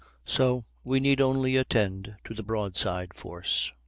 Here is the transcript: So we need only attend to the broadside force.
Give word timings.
So 0.25 0.65
we 0.83 0.99
need 0.99 1.21
only 1.21 1.57
attend 1.57 2.15
to 2.23 2.33
the 2.33 2.41
broadside 2.41 3.13
force. 3.13 3.71